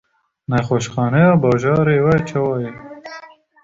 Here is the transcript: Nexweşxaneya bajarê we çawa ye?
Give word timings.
Nexweşxaneya 0.49 1.31
bajarê 1.41 1.97
we 2.05 2.15
çawa 2.27 2.57
ye? 2.63 2.71